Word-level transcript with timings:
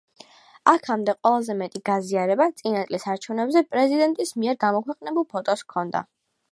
აქამდე 0.71 1.13
ყველაზე 1.17 1.55
მეტი 1.59 1.81
გაზიარება 1.89 2.49
წინა 2.63 2.81
წლის 2.89 3.07
არჩევნებზე 3.15 3.65
პრეზიდენტის 3.75 4.35
მიერ 4.45 4.61
გამოქვეყნებულ 4.67 5.33
ფოტოს 5.37 5.67
ჰქონდა. 5.69 6.09